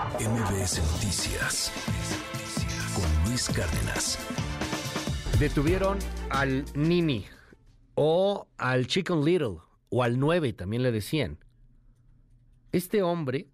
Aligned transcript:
MBS 0.00 0.80
Noticias 0.92 1.70
con 2.94 3.28
Luis 3.28 3.50
Cárdenas. 3.50 4.18
Detuvieron 5.38 5.98
al 6.30 6.64
Nini 6.74 7.26
o 7.96 8.48
al 8.56 8.86
Chicken 8.86 9.22
Little 9.22 9.58
o 9.90 10.02
al 10.02 10.18
9 10.18 10.54
también 10.54 10.82
le 10.82 10.90
decían. 10.90 11.38
Este 12.72 13.02
hombre 13.02 13.48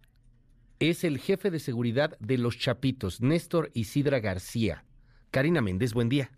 es 0.79 1.03
el 1.03 1.19
jefe 1.19 1.51
de 1.51 1.59
seguridad 1.59 2.17
de 2.21 2.38
los 2.38 2.56
Chapitos, 2.58 3.21
Néstor 3.21 3.72
Isidra 3.74 4.21
García. 4.21 4.85
Karina 5.33 5.60
Méndez, 5.60 5.94
buen 5.94 6.08
día. 6.08 6.31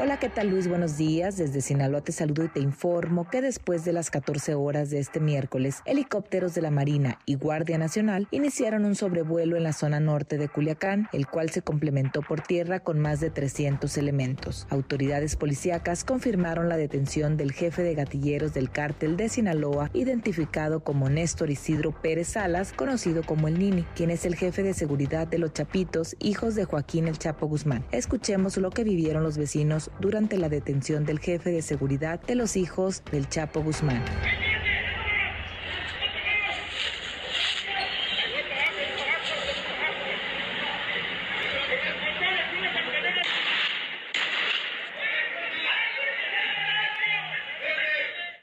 Hola, 0.00 0.20
¿qué 0.20 0.28
tal 0.28 0.50
Luis? 0.50 0.68
Buenos 0.68 0.96
días. 0.96 1.36
Desde 1.38 1.60
Sinaloa 1.60 2.02
te 2.02 2.12
saludo 2.12 2.44
y 2.44 2.48
te 2.48 2.60
informo 2.60 3.28
que 3.28 3.42
después 3.42 3.84
de 3.84 3.92
las 3.92 4.12
14 4.12 4.54
horas 4.54 4.90
de 4.90 5.00
este 5.00 5.18
miércoles, 5.18 5.82
helicópteros 5.86 6.54
de 6.54 6.62
la 6.62 6.70
Marina 6.70 7.18
y 7.26 7.34
Guardia 7.34 7.78
Nacional 7.78 8.28
iniciaron 8.30 8.84
un 8.84 8.94
sobrevuelo 8.94 9.56
en 9.56 9.64
la 9.64 9.72
zona 9.72 9.98
norte 9.98 10.38
de 10.38 10.48
Culiacán, 10.48 11.08
el 11.12 11.26
cual 11.26 11.50
se 11.50 11.62
complementó 11.62 12.22
por 12.22 12.42
tierra 12.42 12.78
con 12.78 13.00
más 13.00 13.18
de 13.18 13.30
300 13.30 13.98
elementos. 13.98 14.68
Autoridades 14.70 15.34
policíacas 15.34 16.04
confirmaron 16.04 16.68
la 16.68 16.76
detención 16.76 17.36
del 17.36 17.50
jefe 17.50 17.82
de 17.82 17.96
gatilleros 17.96 18.54
del 18.54 18.70
cártel 18.70 19.16
de 19.16 19.28
Sinaloa, 19.28 19.90
identificado 19.94 20.78
como 20.78 21.08
Néstor 21.08 21.50
Isidro 21.50 21.90
Pérez 21.90 22.28
Salas, 22.28 22.72
conocido 22.72 23.24
como 23.24 23.48
el 23.48 23.58
Nini, 23.58 23.82
quien 23.96 24.10
es 24.10 24.24
el 24.26 24.36
jefe 24.36 24.62
de 24.62 24.74
seguridad 24.74 25.26
de 25.26 25.38
los 25.38 25.52
Chapitos, 25.54 26.14
hijos 26.20 26.54
de 26.54 26.66
Joaquín 26.66 27.08
El 27.08 27.18
Chapo 27.18 27.48
Guzmán. 27.48 27.84
Escuchemos 27.90 28.56
lo 28.58 28.70
que 28.70 28.84
vivieron 28.84 29.24
los 29.24 29.36
vecinos 29.36 29.87
durante 30.00 30.38
la 30.38 30.48
detención 30.48 31.04
del 31.04 31.18
jefe 31.18 31.50
de 31.50 31.62
seguridad 31.62 32.20
de 32.20 32.34
los 32.34 32.56
hijos 32.56 33.02
del 33.10 33.28
Chapo 33.28 33.62
Guzmán. 33.62 34.04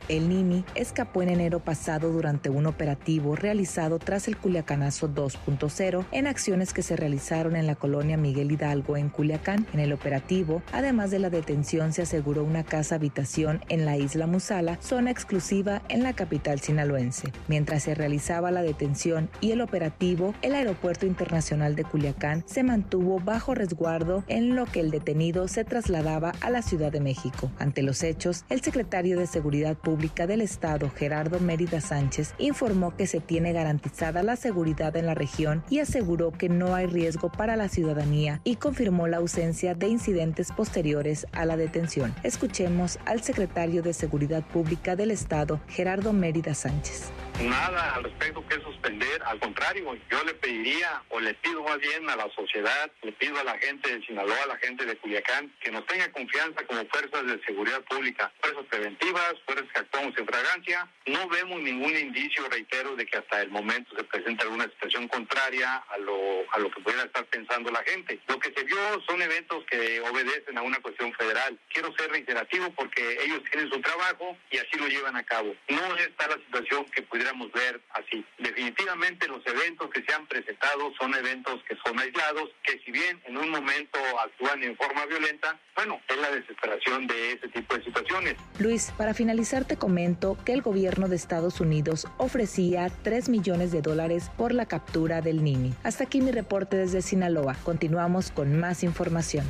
El 0.07 0.29
Nini 0.29 0.63
escapó 0.75 1.23
en 1.23 1.29
enero 1.29 1.61
pasado 1.61 2.11
durante 2.11 2.51
un 2.51 2.67
operativo 2.67 3.35
realizado 3.35 3.97
tras 3.97 4.27
el 4.27 4.37
Culiacanazo 4.37 5.09
2.0 5.09 6.05
en 6.11 6.27
acciones 6.27 6.73
que 6.73 6.83
se 6.83 6.95
realizaron 6.95 7.55
en 7.55 7.65
la 7.65 7.73
colonia 7.73 8.15
Miguel 8.15 8.51
Hidalgo 8.51 8.97
en 8.97 9.09
Culiacán. 9.09 9.65
En 9.73 9.79
el 9.79 9.93
operativo, 9.93 10.61
además 10.71 11.09
de 11.09 11.17
la 11.17 11.31
detención, 11.31 11.91
se 11.91 12.03
aseguró 12.03 12.43
una 12.43 12.63
casa 12.63 12.95
habitación 12.95 13.61
en 13.67 13.85
la 13.85 13.97
isla 13.97 14.27
Musala, 14.27 14.77
zona 14.79 15.09
exclusiva 15.09 15.81
en 15.89 16.03
la 16.03 16.13
capital 16.13 16.59
sinaloense. 16.59 17.33
Mientras 17.47 17.81
se 17.81 17.95
realizaba 17.95 18.51
la 18.51 18.61
detención 18.61 19.27
y 19.41 19.51
el 19.51 19.61
operativo, 19.61 20.35
el 20.43 20.53
aeropuerto 20.53 21.07
internacional 21.07 21.75
de 21.75 21.83
Culiacán 21.83 22.43
se 22.45 22.61
mantuvo 22.61 23.19
bajo 23.19 23.55
resguardo 23.55 24.23
en 24.27 24.55
lo 24.55 24.67
que 24.67 24.81
el 24.81 24.91
detenido 24.91 25.47
se 25.47 25.63
trasladaba 25.63 26.33
a 26.41 26.51
la 26.51 26.61
Ciudad 26.61 26.91
de 26.91 26.99
México. 26.99 27.49
Ante 27.57 27.81
los 27.81 28.03
hechos, 28.03 28.45
el 28.49 28.61
secretario 28.61 29.17
de 29.17 29.25
Seguridad 29.25 29.75
Pública 29.75 29.94
del 29.95 30.41
Estado, 30.41 30.89
Gerardo 30.89 31.39
Mérida 31.39 31.81
Sánchez, 31.81 32.33
informó 32.37 32.95
que 32.95 33.07
se 33.07 33.19
tiene 33.19 33.53
garantizada 33.53 34.23
la 34.23 34.35
seguridad 34.35 34.95
en 34.95 35.05
la 35.05 35.13
región 35.13 35.63
y 35.69 35.79
aseguró 35.79 36.31
que 36.31 36.49
no 36.49 36.75
hay 36.75 36.85
riesgo 36.85 37.31
para 37.31 37.55
la 37.55 37.69
ciudadanía 37.69 38.41
y 38.43 38.57
confirmó 38.57 39.07
la 39.07 39.17
ausencia 39.17 39.73
de 39.73 39.87
incidentes 39.87 40.51
posteriores 40.51 41.27
a 41.31 41.45
la 41.45 41.57
detención. 41.57 42.13
Escuchemos 42.23 42.99
al 43.05 43.21
secretario 43.21 43.81
de 43.81 43.93
Seguridad 43.93 44.43
Pública 44.43 44.95
del 44.95 45.11
Estado, 45.11 45.59
Gerardo 45.67 46.13
Mérida 46.13 46.53
Sánchez 46.53 47.11
nada 47.41 47.95
al 47.95 48.03
respecto 48.03 48.45
que 48.47 48.61
suspender, 48.61 49.21
al 49.23 49.39
contrario, 49.39 49.97
yo 50.09 50.23
le 50.23 50.33
pediría 50.35 51.01
o 51.09 51.19
le 51.19 51.33
pido 51.35 51.63
más 51.63 51.77
bien 51.79 52.09
a 52.09 52.15
la 52.15 52.29
sociedad, 52.35 52.91
le 53.01 53.11
pido 53.13 53.39
a 53.39 53.43
la 53.43 53.57
gente 53.57 53.95
de 53.95 54.05
Sinaloa, 54.05 54.43
a 54.43 54.47
la 54.47 54.57
gente 54.57 54.85
de 54.85 54.95
Culiacán, 54.97 55.53
que 55.59 55.71
nos 55.71 55.85
tenga 55.85 56.11
confianza 56.11 56.65
como 56.65 56.85
fuerzas 56.87 57.25
de 57.25 57.41
seguridad 57.45 57.81
pública, 57.83 58.31
fuerzas 58.41 58.65
preventivas, 58.69 59.33
fuerzas 59.45 59.67
que 59.73 59.79
actuamos 59.79 60.17
en 60.17 60.25
fragancia. 60.25 60.87
No 61.07 61.27
vemos 61.27 61.61
ningún 61.61 61.95
indicio, 61.95 62.47
reitero, 62.49 62.95
de 62.95 63.05
que 63.05 63.17
hasta 63.17 63.41
el 63.41 63.49
momento 63.49 63.95
se 63.95 64.03
presente 64.05 64.43
alguna 64.43 64.65
situación 64.65 65.07
contraria 65.07 65.75
a 65.75 65.97
lo, 65.97 66.45
a 66.51 66.59
lo 66.59 66.71
que 66.71 66.81
pudiera 66.81 67.03
estar 67.03 67.25
pensando 67.25 67.71
la 67.71 67.83
gente. 67.83 68.19
Lo 68.27 68.39
que 68.39 68.53
se 68.53 68.63
vio 68.63 68.77
son 69.07 69.21
eventos 69.21 69.63
que 69.69 70.01
obedecen 70.01 70.57
a 70.57 70.61
una 70.61 70.79
cuestión 70.79 71.13
federal. 71.13 71.57
Quiero 71.69 71.93
ser 71.95 72.09
reiterativo 72.11 72.69
porque 72.71 73.17
ellos 73.23 73.41
tienen 73.51 73.69
su 73.69 73.79
trabajo 73.81 74.37
y 74.51 74.57
así 74.57 74.77
lo 74.77 74.87
llevan 74.87 75.15
a 75.15 75.23
cabo. 75.23 75.55
No 75.69 75.95
está 75.97 76.27
la 76.27 76.35
situación 76.35 76.85
que 76.85 77.01
pudiera 77.03 77.24
ver 77.53 77.81
así. 77.91 78.25
Definitivamente 78.39 79.27
los 79.27 79.41
eventos 79.45 79.89
que 79.89 80.03
se 80.03 80.13
han 80.13 80.27
presentado 80.27 80.91
son 80.99 81.13
eventos 81.15 81.61
que 81.67 81.75
son 81.85 81.99
aislados, 81.99 82.49
que 82.63 82.79
si 82.85 82.91
bien 82.91 83.21
en 83.25 83.37
un 83.37 83.49
momento 83.49 83.99
actúan 84.23 84.63
en 84.63 84.75
forma 84.77 85.05
violenta, 85.05 85.59
bueno, 85.75 85.99
es 86.07 86.17
la 86.17 86.31
desesperación 86.31 87.07
de 87.07 87.33
ese 87.33 87.47
tipo 87.49 87.75
de 87.75 87.83
situaciones. 87.83 88.35
Luis, 88.59 88.91
para 88.97 89.13
finalizar 89.13 89.65
te 89.65 89.77
comento 89.77 90.37
que 90.45 90.53
el 90.53 90.61
gobierno 90.61 91.07
de 91.07 91.15
Estados 91.15 91.59
Unidos 91.59 92.07
ofrecía 92.17 92.89
3 93.03 93.29
millones 93.29 93.71
de 93.71 93.81
dólares 93.81 94.31
por 94.37 94.53
la 94.53 94.65
captura 94.65 95.21
del 95.21 95.43
Nini. 95.43 95.73
Hasta 95.83 96.05
aquí 96.05 96.21
mi 96.21 96.31
reporte 96.31 96.77
desde 96.77 97.01
Sinaloa. 97.01 97.55
Continuamos 97.63 98.31
con 98.31 98.59
más 98.59 98.83
información. 98.83 99.45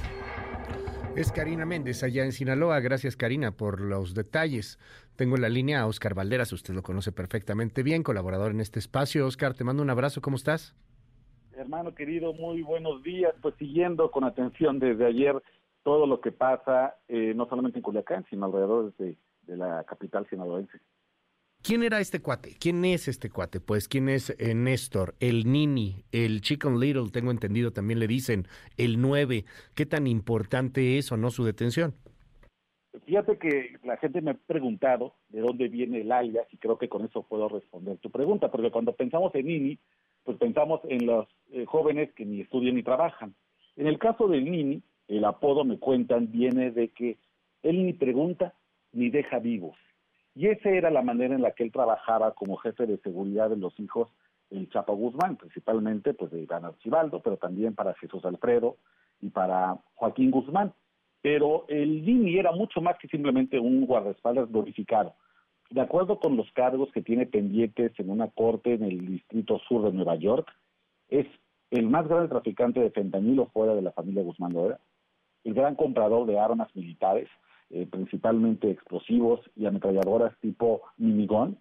Es 1.16 1.32
Karina 1.32 1.66
Méndez 1.66 2.04
allá 2.04 2.26
en 2.26 2.34
Sinaloa. 2.34 2.82
Gracias 2.82 3.16
Karina 3.16 3.52
por 3.52 3.80
los 3.80 4.14
detalles. 4.14 4.78
Tengo 5.16 5.36
en 5.36 5.42
la 5.42 5.50
línea 5.50 5.82
a 5.82 5.88
Oscar 5.88 6.14
Valderas, 6.14 6.52
usted 6.52 6.74
lo 6.74 6.84
conoce 6.84 7.14
perfectamente 7.14 7.84
bien, 7.84 8.04
colaborador 8.04 8.52
en 8.52 8.60
este 8.60 8.80
espacio. 8.80 9.26
Oscar, 9.26 9.54
te 9.54 9.64
mando 9.64 9.82
un 9.82 9.90
abrazo, 9.90 10.22
¿cómo 10.22 10.36
estás? 10.36 10.76
Hermano 11.56 11.96
querido, 11.96 12.34
muy 12.34 12.62
buenos 12.62 13.02
días. 13.02 13.34
Pues 13.42 13.56
siguiendo 13.58 14.12
con 14.12 14.26
atención 14.26 14.78
desde 14.78 15.06
ayer 15.06 15.42
todo 15.84 16.06
lo 16.06 16.20
que 16.20 16.34
pasa, 16.34 16.96
eh, 17.08 17.34
no 17.34 17.48
solamente 17.48 17.80
en 17.80 17.84
Culiacán, 17.84 18.26
sino 18.30 18.46
alrededor 18.46 18.94
de, 18.98 19.16
de 19.44 19.56
la 19.56 19.86
capital 19.86 20.28
sinaloense. 20.30 20.80
¿Quién 21.62 21.82
era 21.82 22.00
este 22.00 22.22
cuate? 22.22 22.58
¿Quién 22.60 22.84
es 22.84 23.08
este 23.08 23.30
cuate? 23.30 23.60
Pues, 23.60 23.88
¿quién 23.88 24.10
es 24.10 24.36
eh, 24.38 24.54
Néstor? 24.54 25.16
El 25.20 25.52
Nini, 25.52 26.04
el 26.12 26.42
Chicken 26.42 26.80
Little, 26.80 27.10
tengo 27.10 27.32
entendido, 27.32 27.72
también 27.72 28.00
le 28.00 28.08
dicen, 28.08 28.48
el 28.78 29.02
9. 29.02 29.46
¿Qué 29.74 29.86
tan 29.86 30.06
importante 30.06 30.98
es 30.98 31.12
o 31.12 31.18
no 31.18 31.32
su 31.32 31.44
detención? 31.44 31.96
Fíjate 33.06 33.38
que 33.38 33.78
la 33.84 33.98
gente 33.98 34.22
me 34.22 34.32
ha 34.32 34.34
preguntado 34.34 35.16
de 35.30 35.42
dónde 35.42 35.68
viene 35.68 36.02
el 36.02 36.12
alias 36.12 36.48
y 36.52 36.58
creo 36.58 36.78
que 36.78 36.90
con 36.90 37.06
eso 37.06 37.24
puedo 37.24 37.50
responder 37.50 37.98
tu 37.98 38.10
pregunta, 38.10 38.50
porque 38.50 38.72
cuando 38.72 38.94
pensamos 38.94 39.34
en 39.36 39.48
Nini, 39.48 39.80
pues 40.24 40.38
pensamos 40.38 40.82
en 40.86 41.06
los 41.06 41.28
eh, 41.52 41.66
jóvenes 41.66 42.12
que 42.14 42.26
ni 42.26 42.42
estudian 42.42 42.76
ni 42.76 42.84
trabajan. 42.84 43.36
En 43.76 43.88
el 43.88 44.00
caso 44.00 44.28
del 44.28 44.50
Nini, 44.50 44.82
el 45.08 45.26
apodo 45.26 45.64
me 45.64 45.78
cuentan 45.78 46.32
viene 46.32 46.72
de 46.72 46.90
que 46.90 47.18
él 47.64 47.86
ni 47.86 47.94
pregunta 47.94 48.54
ni 48.94 49.10
deja 49.10 49.40
vivos. 49.40 49.78
Y 50.34 50.48
esa 50.48 50.70
era 50.70 50.90
la 50.90 51.02
manera 51.02 51.36
en 51.36 51.42
la 51.42 51.52
que 51.52 51.64
él 51.64 51.72
trabajaba 51.72 52.34
como 52.34 52.58
jefe 52.58 52.86
de 52.86 52.98
seguridad 52.98 53.50
de 53.50 53.58
los 53.58 53.80
hijos 53.80 54.10
del 54.50 54.70
Chapo 54.70 54.96
Guzmán, 54.96 55.38
principalmente 55.38 56.14
pues 56.14 56.32
de 56.32 56.42
Iván 56.42 56.66
Archibaldo, 56.66 57.22
pero 57.22 57.38
también 57.38 57.74
para 57.74 57.94
Jesús 57.96 58.24
Alfredo 58.26 58.78
y 59.22 59.30
para 59.30 59.78
Joaquín 59.96 60.32
Guzmán. 60.32 60.74
Pero 61.26 61.66
el 61.70 62.06
Dini 62.06 62.38
era 62.38 62.52
mucho 62.52 62.82
más 62.82 63.00
que 63.00 63.08
simplemente 63.08 63.60
un 63.60 63.88
guardaespaldas 63.88 64.48
glorificado. 64.52 65.16
De 65.72 65.82
acuerdo 65.82 66.20
con 66.20 66.38
los 66.38 66.52
cargos 66.52 66.92
que 66.92 67.02
tiene 67.02 67.26
pendientes 67.26 67.94
en 67.98 68.12
una 68.12 68.28
corte 68.28 68.76
en 68.76 68.84
el 68.84 69.04
Distrito 69.08 69.58
Sur 69.68 69.86
de 69.86 69.92
Nueva 69.92 70.18
York, 70.18 70.48
es 71.10 71.26
el 71.72 71.90
más 71.90 72.08
grande 72.08 72.28
traficante 72.28 72.80
de 72.80 72.92
fentanilo 72.92 73.48
fuera 73.48 73.74
de 73.74 73.82
la 73.82 73.92
familia 73.92 74.22
Guzmán 74.22 74.54
Loera, 74.54 74.80
el 75.44 75.56
gran 75.56 75.74
comprador 75.74 76.28
de 76.28 76.38
armas 76.38 76.70
militares, 76.76 77.28
eh, 77.72 77.88
principalmente 77.90 78.70
explosivos 78.70 79.40
y 79.56 79.66
ametralladoras 79.66 80.40
tipo 80.42 80.84
minigón, 80.98 81.58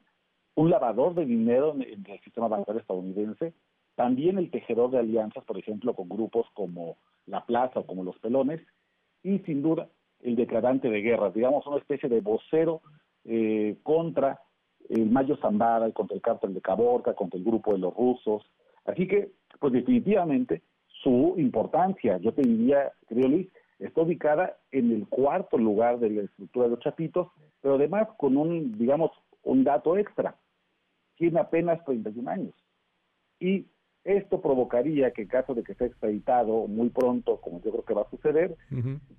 un 0.56 0.68
lavador 0.68 1.14
de 1.14 1.24
dinero 1.24 1.72
en, 1.72 2.04
el 2.06 2.20
sistema 2.20 2.48
bancario 2.48 2.82
estadounidense, 2.82 3.54
también 3.94 4.36
el 4.36 4.50
tejedor 4.50 4.90
de 4.90 4.98
alianzas, 4.98 5.42
por 5.44 5.56
ejemplo, 5.56 5.94
con 5.94 6.10
grupos 6.10 6.46
como 6.52 6.98
La 7.24 7.46
Plaza 7.46 7.80
o 7.80 7.86
como 7.86 8.04
Los 8.04 8.18
Pelones, 8.18 8.60
y 9.24 9.40
sin 9.40 9.62
duda 9.62 9.88
el 10.20 10.36
declarante 10.36 10.88
de 10.88 11.00
guerra, 11.00 11.30
digamos 11.30 11.66
una 11.66 11.78
especie 11.78 12.08
de 12.08 12.20
vocero 12.20 12.80
eh, 13.24 13.76
contra 13.82 14.40
el 14.88 15.10
Mayo 15.10 15.36
Zambara, 15.38 15.90
contra 15.90 16.14
el 16.14 16.22
cártel 16.22 16.54
de 16.54 16.60
Caborca, 16.60 17.14
contra 17.14 17.38
el 17.38 17.44
grupo 17.44 17.72
de 17.72 17.78
los 17.78 17.94
rusos. 17.94 18.42
Así 18.84 19.08
que, 19.08 19.32
pues 19.58 19.72
definitivamente, 19.72 20.62
su 21.02 21.34
importancia, 21.38 22.18
yo 22.18 22.32
te 22.32 22.42
diría, 22.42 22.92
querido 23.08 23.28
Luis, 23.28 23.48
está 23.78 24.02
ubicada 24.02 24.56
en 24.70 24.92
el 24.92 25.08
cuarto 25.08 25.58
lugar 25.58 25.98
de 25.98 26.10
la 26.10 26.22
estructura 26.22 26.66
de 26.66 26.70
los 26.72 26.80
chapitos, 26.80 27.28
pero 27.60 27.74
además 27.74 28.08
con 28.18 28.36
un, 28.36 28.76
digamos, 28.78 29.10
un 29.42 29.64
dato 29.64 29.96
extra. 29.96 30.36
Tiene 31.16 31.40
apenas 31.40 31.84
31 31.84 32.30
años. 32.30 32.54
Y 33.40 33.66
esto 34.04 34.40
provocaría 34.40 35.12
que 35.12 35.22
en 35.22 35.28
caso 35.28 35.54
de 35.54 35.64
que 35.64 35.74
sea 35.74 35.86
extraditado 35.86 36.66
muy 36.66 36.90
pronto, 36.90 37.40
como 37.40 37.60
yo 37.62 37.70
creo 37.70 37.84
que 37.84 37.94
va 37.94 38.02
a 38.02 38.10
suceder, 38.10 38.56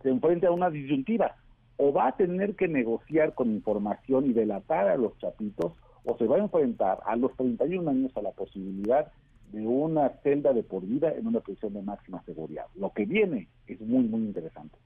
se 0.01 0.09
enfrente 0.09 0.45
a 0.47 0.51
una 0.51 0.69
disyuntiva. 0.69 1.35
O 1.77 1.91
va 1.91 2.07
a 2.07 2.15
tener 2.15 2.55
que 2.55 2.67
negociar 2.67 3.33
con 3.33 3.51
información 3.51 4.27
y 4.27 4.33
delatar 4.33 4.87
a 4.87 4.95
los 4.95 5.17
chapitos, 5.17 5.73
o 6.05 6.17
se 6.17 6.25
va 6.25 6.37
a 6.37 6.39
enfrentar 6.39 6.99
a 7.05 7.15
los 7.15 7.35
31 7.35 7.89
años 7.89 8.15
a 8.15 8.21
la 8.21 8.31
posibilidad 8.31 9.11
de 9.51 9.65
una 9.65 10.09
celda 10.23 10.53
de 10.53 10.63
por 10.63 10.85
vida 10.85 11.13
en 11.13 11.27
una 11.27 11.39
prisión 11.41 11.73
de 11.73 11.81
máxima 11.81 12.23
seguridad. 12.23 12.65
Lo 12.75 12.91
que 12.91 13.05
viene 13.05 13.47
es 13.67 13.81
muy, 13.81 14.03
muy 14.03 14.21
interesante. 14.21 14.77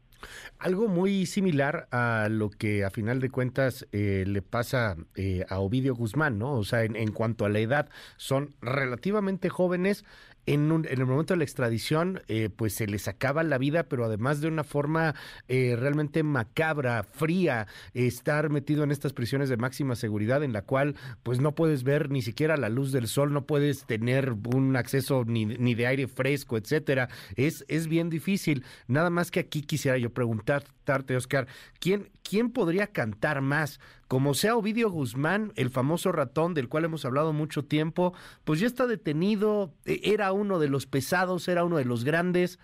Algo 0.58 0.88
muy 0.88 1.26
similar 1.26 1.88
a 1.92 2.28
lo 2.30 2.50
que 2.50 2.84
a 2.84 2.90
final 2.90 3.20
de 3.20 3.30
cuentas 3.30 3.88
eh, 3.92 4.26
le 4.28 4.42
pasa 4.42 4.98
eh, 5.16 5.46
a 5.50 5.60
Ovidio 5.60 5.96
Guzmán, 5.96 6.38
¿no? 6.38 6.54
O 6.54 6.64
sea, 6.64 6.84
en, 6.84 6.96
en, 6.96 7.12
cuanto 7.12 7.46
a 7.46 7.50
la 7.50 7.60
edad, 7.60 7.90
son 8.18 8.56
relativamente 8.62 9.50
jóvenes, 9.50 10.06
en, 10.46 10.72
un, 10.72 10.86
en 10.86 11.00
el 11.00 11.06
momento 11.06 11.34
de 11.34 11.40
la 11.40 11.44
extradición, 11.44 12.22
eh, 12.28 12.50
pues 12.56 12.74
se 12.74 12.88
les 12.88 13.08
acaba 13.08 13.44
la 13.44 13.58
vida, 13.58 13.84
pero 13.84 14.06
además 14.06 14.42
de 14.42 14.48
una 14.48 14.64
forma 14.64 15.16
eh, 15.48 15.76
realmente 15.78 16.24
macabra, 16.24 17.04
fría, 17.04 17.68
estar 17.94 18.50
metido 18.50 18.84
en 18.84 18.92
estas 18.92 19.14
prisiones 19.14 19.50
de 19.50 19.58
máxima 19.58 19.96
seguridad 19.96 20.44
en 20.44 20.54
la 20.54 20.64
cual 20.64 20.96
pues 21.24 21.40
no 21.40 21.54
puedes 21.54 21.84
ver 21.84 22.10
ni 22.10 22.22
siquiera 22.22 22.58
la 22.58 22.70
luz 22.70 22.92
del 22.92 23.08
sol, 23.08 23.34
no 23.34 23.46
puedes 23.46 23.86
tener 23.86 24.36
un 24.54 24.76
acceso 24.76 25.24
ni, 25.26 25.46
de 25.76 25.88
aire 25.88 26.08
fresco, 26.08 26.58
etcétera. 26.58 27.10
Es, 27.36 27.66
es 27.68 27.88
bien 27.88 28.10
difícil. 28.10 28.64
Nada 28.88 29.10
más 29.10 29.32
que 29.32 29.40
aquí 29.40 29.62
quisiera 29.62 29.98
yo 29.98 30.12
preguntarte, 30.12 31.16
Oscar, 31.16 31.48
¿quién, 31.80 32.10
¿quién 32.24 32.52
podría 32.52 32.88
cantar 32.88 33.42
más? 33.42 33.80
Como 34.10 34.34
sea 34.34 34.58
Ovidio 34.58 34.90
Guzmán, 34.90 35.54
el 35.56 35.70
famoso 35.70 36.12
ratón 36.12 36.56
del 36.56 36.68
cual 36.68 36.84
hemos 36.84 37.06
hablado 37.06 37.32
mucho 37.32 37.66
tiempo, 37.66 38.12
pues 38.44 38.60
ya 38.60 38.66
está 38.66 38.88
detenido, 38.88 39.72
e, 39.86 40.02
era 40.04 40.34
uno 40.34 40.58
de 40.58 40.68
los 40.68 40.88
pesados, 40.88 41.48
era 41.48 41.64
uno 41.64 41.78
de 41.78 41.86
los 41.86 42.04
grandes. 42.04 42.58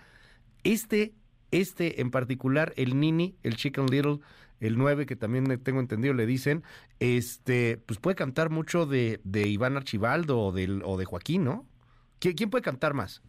Este, 0.64 1.14
este 1.52 2.02
en 2.02 2.10
particular, 2.10 2.74
el 2.78 3.00
Nini, 3.00 3.36
el 3.44 3.58
Chicken 3.58 3.86
Little, 3.86 4.22
el 4.60 4.76
9, 4.76 5.06
que 5.06 5.16
también 5.16 5.46
tengo 5.62 5.80
entendido 5.82 6.16
le 6.16 6.26
dicen, 6.26 6.64
este, 7.00 7.78
pues 7.78 8.00
puede 8.00 8.16
cantar 8.16 8.50
mucho 8.50 8.88
de, 8.88 9.20
de 9.24 9.48
Iván 9.48 9.78
Archibaldo 9.78 10.40
o, 10.40 10.52
del, 10.52 10.82
o 10.84 10.98
de 10.98 11.06
Joaquín, 11.06 11.44
¿no? 11.44 11.68
¿Quién 12.18 12.50
puede 12.50 12.64
cantar 12.64 12.96
más? 12.96 13.22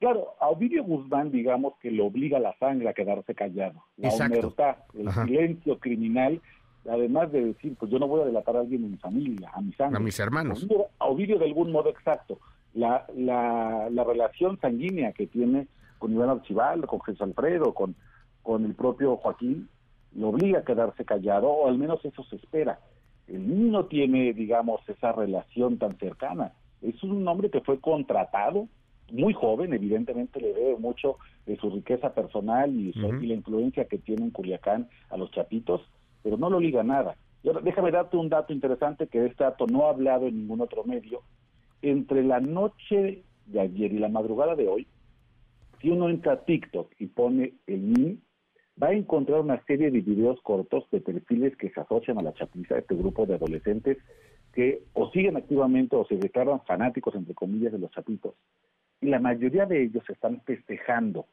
Claro, 0.00 0.34
a 0.40 0.48
Ovidio 0.48 0.82
Guzmán, 0.82 1.30
digamos 1.30 1.74
que 1.80 1.92
le 1.92 2.02
obliga 2.02 2.40
la 2.40 2.58
sangre 2.58 2.88
a 2.88 2.92
quedarse 2.92 3.36
callado. 3.36 3.84
La 3.98 4.08
omertad, 4.08 4.78
el 4.94 5.06
Ajá. 5.06 5.26
silencio 5.26 5.78
criminal 5.78 6.42
además 6.88 7.30
de 7.32 7.46
decir, 7.46 7.76
pues 7.78 7.90
yo 7.90 7.98
no 7.98 8.08
voy 8.08 8.22
a 8.22 8.26
delatar 8.26 8.56
a 8.56 8.60
alguien 8.60 8.84
en 8.84 8.92
mi 8.92 8.96
familia, 8.96 9.50
a 9.54 9.60
mis 9.60 9.76
sangre. 9.76 9.96
A 9.96 10.00
mis 10.00 10.18
hermanos. 10.18 10.62
Ovidio, 10.62 10.86
a 10.98 11.06
Ovidio 11.06 11.38
de 11.38 11.44
algún 11.46 11.72
modo 11.72 11.88
exacto. 11.90 12.38
La, 12.74 13.06
la, 13.14 13.88
la, 13.90 14.04
relación 14.04 14.58
sanguínea 14.58 15.12
que 15.12 15.26
tiene 15.26 15.68
con 15.98 16.12
Iván 16.12 16.30
Archibaldo, 16.30 16.86
con 16.86 17.00
Jesús 17.02 17.20
Alfredo, 17.20 17.74
con, 17.74 17.94
con 18.42 18.64
el 18.64 18.74
propio 18.74 19.16
Joaquín, 19.16 19.68
lo 20.14 20.28
obliga 20.28 20.60
a 20.60 20.64
quedarse 20.64 21.04
callado, 21.04 21.48
o 21.48 21.68
al 21.68 21.78
menos 21.78 22.04
eso 22.04 22.24
se 22.24 22.36
espera. 22.36 22.80
El 23.28 23.48
niño 23.48 23.72
no 23.72 23.84
tiene, 23.86 24.32
digamos, 24.32 24.80
esa 24.88 25.12
relación 25.12 25.78
tan 25.78 25.96
cercana. 25.98 26.52
Es 26.80 27.02
un 27.02 27.26
hombre 27.28 27.50
que 27.50 27.60
fue 27.60 27.78
contratado, 27.78 28.68
muy 29.10 29.34
joven, 29.34 29.74
evidentemente 29.74 30.40
le 30.40 30.54
debe 30.54 30.76
mucho 30.78 31.18
de 31.46 31.56
su 31.56 31.70
riqueza 31.70 32.14
personal 32.14 32.74
y, 32.74 32.92
su, 32.94 33.06
uh 33.06 33.12
-huh. 33.12 33.22
y 33.22 33.26
la 33.26 33.34
influencia 33.34 33.84
que 33.84 33.98
tiene 33.98 34.24
en 34.24 34.30
Culiacán 34.30 34.88
a 35.10 35.16
los 35.16 35.30
chapitos, 35.30 35.82
pero 36.22 36.36
no 36.36 36.50
lo 36.50 36.60
liga 36.60 36.82
nada. 36.82 37.16
Y 37.42 37.48
ahora, 37.48 37.60
déjame 37.60 37.90
darte 37.90 38.16
un 38.16 38.28
dato 38.28 38.52
interesante 38.52 39.08
que 39.08 39.26
este 39.26 39.44
dato 39.44 39.66
no 39.66 39.86
ha 39.86 39.90
hablado 39.90 40.26
en 40.26 40.36
ningún 40.36 40.60
otro 40.60 40.84
medio. 40.84 41.22
Entre 41.82 42.22
la 42.22 42.40
noche 42.40 43.24
de 43.46 43.60
ayer 43.60 43.92
y 43.92 43.98
la 43.98 44.08
madrugada 44.08 44.54
de 44.54 44.68
hoy, 44.68 44.86
si 45.80 45.90
uno 45.90 46.08
entra 46.08 46.34
a 46.34 46.44
TikTok 46.44 46.92
y 46.98 47.06
pone 47.06 47.54
el 47.66 47.92
NI, 47.92 48.20
va 48.80 48.88
a 48.88 48.94
encontrar 48.94 49.40
una 49.40 49.62
serie 49.64 49.90
de 49.90 50.00
videos 50.00 50.40
cortos 50.42 50.88
de 50.92 51.00
perfiles 51.00 51.56
que 51.56 51.70
se 51.70 51.80
asocian 51.80 52.18
a 52.18 52.22
la 52.22 52.32
chapiza, 52.34 52.78
este 52.78 52.94
grupo 52.94 53.26
de 53.26 53.34
adolescentes 53.34 53.98
que 54.52 54.84
o 54.92 55.10
siguen 55.10 55.36
activamente 55.36 55.96
o 55.96 56.04
se 56.04 56.16
declaran 56.16 56.60
fanáticos, 56.64 57.14
entre 57.14 57.34
comillas, 57.34 57.72
de 57.72 57.78
los 57.78 57.90
chapitos. 57.90 58.34
Y 59.00 59.06
la 59.06 59.18
mayoría 59.18 59.66
de 59.66 59.82
ellos 59.82 60.04
están 60.08 60.40
festejando 60.42 61.26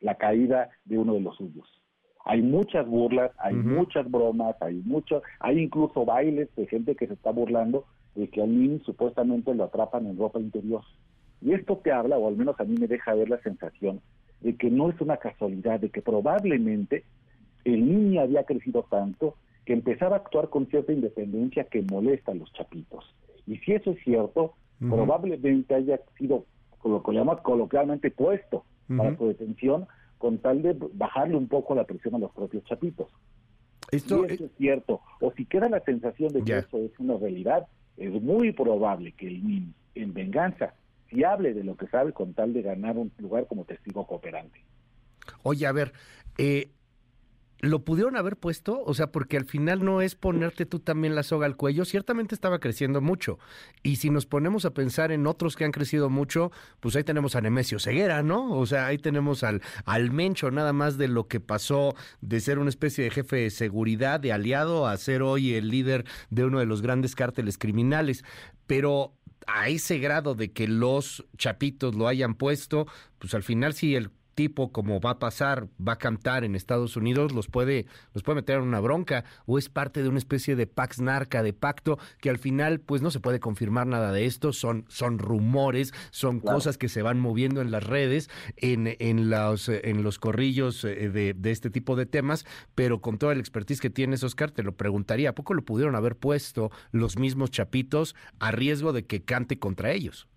la 0.00 0.16
caída 0.16 0.68
de 0.84 0.98
uno 0.98 1.14
de 1.14 1.20
los 1.20 1.36
suyos 1.36 1.66
hay 2.26 2.42
muchas 2.42 2.86
burlas, 2.88 3.30
hay 3.38 3.54
uh 3.54 3.58
-huh. 3.58 3.76
muchas 3.76 4.10
bromas, 4.10 4.56
hay 4.60 4.82
mucho, 4.84 5.22
hay 5.38 5.60
incluso 5.60 6.04
bailes 6.04 6.48
de 6.56 6.66
gente 6.66 6.96
que 6.96 7.06
se 7.06 7.14
está 7.14 7.30
burlando 7.30 7.84
de 8.16 8.28
que 8.28 8.42
al 8.42 8.50
niño 8.50 8.80
supuestamente 8.84 9.54
lo 9.54 9.64
atrapan 9.64 10.06
en 10.06 10.18
ropa 10.18 10.40
interior. 10.40 10.82
Y 11.40 11.52
esto 11.52 11.76
te 11.76 11.92
habla, 11.92 12.18
o 12.18 12.26
al 12.26 12.36
menos 12.36 12.58
a 12.58 12.64
mí 12.64 12.74
me 12.80 12.88
deja 12.88 13.14
ver 13.14 13.30
la 13.30 13.38
sensación, 13.42 14.00
de 14.40 14.56
que 14.56 14.70
no 14.70 14.90
es 14.90 15.00
una 15.00 15.18
casualidad, 15.18 15.78
de 15.78 15.90
que 15.90 16.02
probablemente 16.02 17.04
el 17.64 17.86
niño 17.86 18.22
había 18.22 18.42
crecido 18.42 18.84
tanto 18.90 19.36
que 19.64 19.72
empezaba 19.72 20.16
a 20.16 20.18
actuar 20.18 20.48
con 20.48 20.66
cierta 20.66 20.92
independencia 20.92 21.64
que 21.64 21.82
molesta 21.82 22.32
a 22.32 22.34
los 22.34 22.52
chapitos. 22.54 23.04
Y 23.46 23.58
si 23.58 23.72
eso 23.72 23.92
es 23.92 24.02
cierto, 24.02 24.42
uh 24.42 24.84
-huh. 24.84 24.90
probablemente 24.90 25.76
haya 25.76 26.00
sido, 26.18 26.44
lo 26.84 27.02
que 27.04 27.12
llamamos 27.12 27.42
coloquialmente, 27.42 28.10
puesto 28.10 28.64
uh 28.88 28.92
-huh. 28.92 28.98
para 28.98 29.16
su 29.16 29.28
detención 29.28 29.86
con 30.18 30.38
tal 30.38 30.62
de 30.62 30.76
bajarle 30.94 31.36
un 31.36 31.48
poco 31.48 31.74
la 31.74 31.84
presión 31.84 32.14
a 32.14 32.18
los 32.18 32.32
propios 32.32 32.64
chapitos. 32.64 33.08
Esto, 33.90 34.26
si 34.26 34.34
eso 34.34 34.44
es 34.46 34.50
cierto, 34.58 35.00
o 35.20 35.32
si 35.32 35.44
queda 35.44 35.68
la 35.68 35.80
sensación 35.80 36.32
de 36.32 36.40
que 36.40 36.46
yeah. 36.46 36.58
eso 36.58 36.78
es 36.78 36.90
una 36.98 37.16
realidad, 37.16 37.66
es 37.96 38.10
muy 38.20 38.52
probable 38.52 39.12
que 39.12 39.28
el 39.28 39.46
niño, 39.46 39.72
en 39.94 40.12
venganza, 40.12 40.74
si 41.08 41.22
hable 41.22 41.54
de 41.54 41.62
lo 41.62 41.76
que 41.76 41.86
sabe 41.86 42.12
con 42.12 42.34
tal 42.34 42.52
de 42.52 42.62
ganar 42.62 42.96
un 42.96 43.12
lugar 43.18 43.46
como 43.46 43.64
testigo 43.64 44.06
cooperante. 44.06 44.60
Oye, 45.42 45.66
a 45.66 45.72
ver, 45.72 45.92
eh, 46.38 46.70
¿Lo 47.60 47.84
pudieron 47.84 48.16
haber 48.16 48.36
puesto? 48.36 48.82
O 48.84 48.92
sea, 48.92 49.10
porque 49.10 49.38
al 49.38 49.46
final 49.46 49.82
no 49.82 50.02
es 50.02 50.14
ponerte 50.14 50.66
tú 50.66 50.78
también 50.78 51.14
la 51.14 51.22
soga 51.22 51.46
al 51.46 51.56
cuello. 51.56 51.86
Ciertamente 51.86 52.34
estaba 52.34 52.58
creciendo 52.58 53.00
mucho. 53.00 53.38
Y 53.82 53.96
si 53.96 54.10
nos 54.10 54.26
ponemos 54.26 54.66
a 54.66 54.74
pensar 54.74 55.10
en 55.10 55.26
otros 55.26 55.56
que 55.56 55.64
han 55.64 55.72
crecido 55.72 56.10
mucho, 56.10 56.52
pues 56.80 56.96
ahí 56.96 57.04
tenemos 57.04 57.34
a 57.34 57.40
Nemesio 57.40 57.78
Ceguera, 57.78 58.22
¿no? 58.22 58.52
O 58.52 58.66
sea, 58.66 58.86
ahí 58.86 58.98
tenemos 58.98 59.42
al, 59.42 59.62
al 59.86 60.10
Mencho, 60.10 60.50
nada 60.50 60.74
más 60.74 60.98
de 60.98 61.08
lo 61.08 61.28
que 61.28 61.40
pasó 61.40 61.94
de 62.20 62.40
ser 62.40 62.58
una 62.58 62.68
especie 62.68 63.04
de 63.04 63.10
jefe 63.10 63.36
de 63.36 63.50
seguridad, 63.50 64.20
de 64.20 64.32
aliado, 64.32 64.86
a 64.86 64.96
ser 64.98 65.22
hoy 65.22 65.54
el 65.54 65.70
líder 65.70 66.04
de 66.28 66.44
uno 66.44 66.58
de 66.58 66.66
los 66.66 66.82
grandes 66.82 67.14
cárteles 67.14 67.56
criminales. 67.56 68.22
Pero 68.66 69.14
a 69.46 69.68
ese 69.68 69.98
grado 69.98 70.34
de 70.34 70.52
que 70.52 70.68
los 70.68 71.24
chapitos 71.38 71.94
lo 71.94 72.08
hayan 72.08 72.34
puesto, 72.34 72.86
pues 73.18 73.32
al 73.32 73.42
final 73.42 73.72
sí 73.74 73.94
el 73.94 74.10
tipo 74.36 74.70
como 74.70 75.00
va 75.00 75.10
a 75.12 75.18
pasar, 75.18 75.66
va 75.76 75.94
a 75.94 75.98
cantar 75.98 76.44
en 76.44 76.54
Estados 76.54 76.96
Unidos, 76.96 77.32
los 77.32 77.48
puede, 77.48 77.86
los 78.14 78.22
puede 78.22 78.36
meter 78.36 78.58
en 78.58 78.62
una 78.62 78.78
bronca, 78.78 79.24
o 79.46 79.58
es 79.58 79.68
parte 79.68 80.02
de 80.02 80.08
una 80.08 80.18
especie 80.18 80.54
de 80.54 80.68
pax 80.68 81.00
narca, 81.00 81.42
de 81.42 81.52
pacto, 81.52 81.98
que 82.20 82.30
al 82.30 82.38
final, 82.38 82.78
pues 82.78 83.02
no 83.02 83.10
se 83.10 83.18
puede 83.18 83.40
confirmar 83.40 83.88
nada 83.88 84.12
de 84.12 84.26
esto, 84.26 84.52
son, 84.52 84.84
son 84.88 85.18
rumores, 85.18 85.92
son 86.10 86.40
claro. 86.40 86.58
cosas 86.58 86.78
que 86.78 86.88
se 86.88 87.02
van 87.02 87.18
moviendo 87.18 87.62
en 87.62 87.72
las 87.72 87.82
redes, 87.82 88.30
en, 88.56 88.94
en 89.00 89.30
los, 89.30 89.68
en 89.68 90.04
los 90.04 90.18
corrillos 90.18 90.84
eh, 90.84 91.08
de, 91.08 91.34
de, 91.34 91.50
este 91.50 91.70
tipo 91.70 91.96
de 91.96 92.06
temas, 92.06 92.44
pero 92.74 93.00
con 93.00 93.18
toda 93.18 93.34
la 93.34 93.40
expertise 93.40 93.80
que 93.80 93.90
tienes, 93.90 94.22
Oscar, 94.22 94.50
te 94.50 94.62
lo 94.62 94.76
preguntaría, 94.76 95.30
¿a 95.30 95.34
poco 95.34 95.54
lo 95.54 95.64
pudieron 95.64 95.96
haber 95.96 96.14
puesto 96.14 96.70
los 96.92 97.18
mismos 97.18 97.50
chapitos 97.50 98.14
a 98.38 98.50
riesgo 98.50 98.92
de 98.92 99.06
que 99.06 99.24
cante 99.24 99.58
contra 99.58 99.92
ellos? 99.92 100.28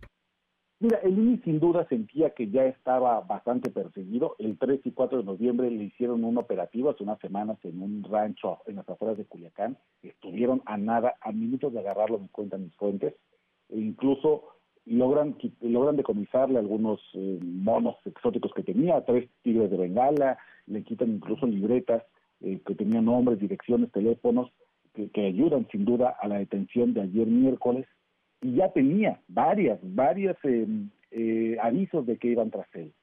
Mira, 0.82 0.98
el 1.04 1.20
INI 1.20 1.40
sin 1.40 1.60
duda 1.60 1.86
sentía 1.90 2.30
que 2.30 2.50
ya 2.50 2.64
estaba 2.64 3.20
bastante 3.20 3.70
perseguido. 3.70 4.38
El 4.40 4.58
3 4.58 4.80
y 4.86 4.92
4 4.92 5.18
de 5.18 5.24
noviembre 5.26 5.70
le 5.70 5.84
hicieron 5.84 6.24
un 6.24 6.38
operativo 6.38 6.90
hace 6.90 7.04
unas 7.04 7.20
semanas 7.20 7.58
en 7.64 7.82
un 7.82 8.02
rancho 8.10 8.60
en 8.66 8.78
las 8.78 8.88
afueras 8.88 9.18
de 9.18 9.26
Culiacán. 9.26 9.78
Estuvieron 10.04 10.62
a 10.66 10.78
nada, 10.78 11.16
a 11.20 11.34
minutos 11.34 11.74
de 11.74 11.80
agarrarlo, 11.80 12.20
me 12.20 12.30
cuentan 12.30 12.64
mis 12.64 12.76
fuentes. 12.78 13.14
E 13.68 13.78
incluso 13.78 14.46
logran, 14.86 15.36
logran 15.60 15.98
decomisarle 15.98 16.60
algunos 16.60 17.02
eh, 17.14 17.40
monos 17.44 17.98
exóticos 18.06 18.54
que 18.54 18.64
tenía, 18.64 19.04
tres 19.04 19.30
tigres 19.44 19.70
de 19.70 19.76
bengala, 19.76 20.38
le 20.66 20.84
quitan 20.84 21.10
incluso 21.10 21.46
libretas 21.46 22.04
eh, 22.40 22.62
que 22.66 22.76
tenían 22.76 23.04
nombres, 23.04 23.38
direcciones, 23.38 23.92
teléfonos, 23.92 24.50
que, 24.94 25.10
que 25.10 25.26
ayudan 25.26 25.68
sin 25.74 25.84
duda 25.84 26.16
a 26.22 26.30
la 26.30 26.38
detención 26.38 26.94
de 26.94 27.02
ayer 27.02 27.28
miércoles 27.28 27.86
y 28.42 28.56
ya 28.56 28.72
tenía 28.72 29.20
varias, 29.28 29.80
varias 29.82 30.38
eh, 30.44 30.68
eh, 31.12 31.58
avisos 31.62 32.06
de 32.06 32.18
que 32.18 32.30
iban 32.30 32.52
tras 32.52 32.68
él. 32.76 32.94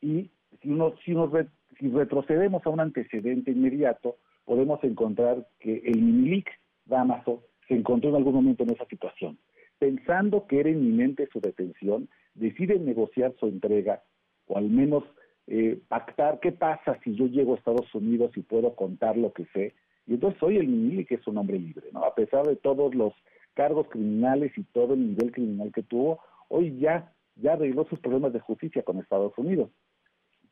Y 0.00 0.30
si, 0.62 0.70
uno, 0.70 0.94
si, 1.04 1.12
nos 1.12 1.30
re, 1.30 1.46
si 1.78 1.88
retrocedemos 1.88 2.64
a 2.66 2.70
un 2.70 2.80
antecedente 2.80 3.50
inmediato, 3.50 4.16
podemos 4.44 4.82
encontrar 4.82 5.46
que 5.60 5.82
el 5.84 6.00
Minilic 6.00 6.50
Damaso 6.86 7.44
se 7.68 7.74
encontró 7.74 8.10
en 8.10 8.16
algún 8.16 8.34
momento 8.34 8.64
en 8.64 8.70
esa 8.70 8.86
situación. 8.86 9.38
Pensando 9.78 10.46
que 10.46 10.60
era 10.60 10.70
inminente 10.70 11.28
su 11.32 11.40
detención, 11.40 12.08
decide 12.34 12.78
negociar 12.78 13.32
su 13.38 13.46
entrega, 13.46 14.02
o 14.46 14.58
al 14.58 14.68
menos 14.68 15.04
eh, 15.46 15.78
pactar 15.88 16.40
qué 16.40 16.52
pasa 16.52 16.98
si 17.04 17.14
yo 17.14 17.26
llego 17.26 17.54
a 17.54 17.58
Estados 17.58 17.94
Unidos 17.94 18.32
y 18.36 18.42
puedo 18.42 18.74
contar 18.74 19.16
lo 19.16 19.32
que 19.32 19.46
sé. 19.54 19.74
Y 20.06 20.14
entonces 20.14 20.42
hoy 20.42 20.56
el 20.56 20.66
Minilic 20.66 21.12
es 21.12 21.26
un 21.26 21.38
hombre 21.38 21.58
libre, 21.58 21.88
¿no? 21.92 22.04
A 22.04 22.14
pesar 22.14 22.44
de 22.46 22.56
todos 22.56 22.94
los 22.94 23.12
cargos 23.60 23.88
criminales 23.90 24.56
y 24.56 24.62
todo 24.72 24.94
el 24.94 25.08
nivel 25.08 25.32
criminal 25.32 25.70
que 25.70 25.82
tuvo, 25.82 26.18
hoy 26.48 26.78
ya, 26.78 27.12
ya 27.36 27.52
arregló 27.52 27.84
sus 27.84 27.98
problemas 27.98 28.32
de 28.32 28.40
justicia 28.40 28.82
con 28.82 28.96
Estados 28.96 29.36
Unidos. 29.36 29.68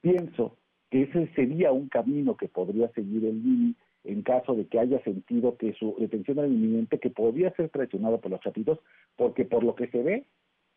Pienso 0.03 0.59
que 0.91 1.05
ese 1.05 1.27
sería 1.29 1.73
un 1.73 1.89
camino 1.89 2.37
que 2.37 2.49
podría 2.49 2.91
seguir 2.91 3.25
el 3.25 3.37
Mini 3.37 3.75
en 4.05 4.21
caso 4.21 4.55
de 4.55 4.67
que 4.67 4.79
haya 4.79 5.03
sentido 5.05 5.57
que 5.57 5.73
su 5.73 5.97
detención 5.99 6.39
era 6.39 6.49
inminente, 6.49 6.99
que 6.99 7.09
podría 7.09 7.51
ser 7.55 7.71
traicionado 7.71 8.21
por 8.21 8.31
los 8.31 8.41
chapitos, 8.41 8.79
porque 9.17 9.47
por 9.47 9.65
lo 9.65 9.75
que 9.75 9.87
se 9.89 10.03
ve, 10.03 10.27